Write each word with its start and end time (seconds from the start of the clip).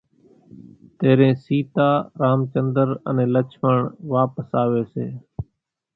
تيرين 0.99 1.35
سيتا، 1.43 1.89
رامچندر 2.21 2.89
انين 3.09 3.29
لڇمڻ 3.35 3.77
واپس 4.15 4.49
آوي 4.63 4.83
سي 4.93 5.07